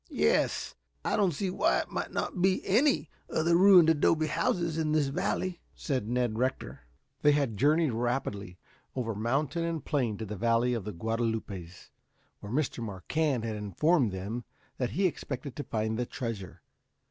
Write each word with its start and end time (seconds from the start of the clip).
"Yes; 0.09 0.73
I 1.05 1.15
don't 1.15 1.31
see 1.31 1.51
why 1.51 1.77
it 1.81 1.91
might 1.91 2.11
not 2.11 2.41
be 2.41 2.65
any 2.65 3.11
of 3.29 3.45
the 3.45 3.55
ruined 3.55 3.87
adobe 3.87 4.25
houses 4.25 4.75
in 4.79 4.93
this 4.93 5.09
valley?" 5.09 5.61
said 5.75 6.07
Ned 6.09 6.39
Rector. 6.39 6.79
They 7.21 7.33
had 7.33 7.55
journeyed 7.55 7.93
rapidly 7.93 8.57
over 8.95 9.13
mountain 9.13 9.63
and 9.63 9.85
plain 9.85 10.17
to 10.17 10.25
the 10.25 10.35
valley 10.35 10.73
of 10.73 10.85
the 10.85 10.91
Guadalupes, 10.91 11.91
where 12.39 12.51
Mr. 12.51 12.83
Marquand 12.83 13.45
had 13.45 13.55
informed 13.55 14.11
them 14.11 14.43
that 14.79 14.89
he 14.97 15.05
expected 15.05 15.55
to 15.57 15.63
find 15.63 15.99
the 15.99 16.07
treasure. 16.07 16.63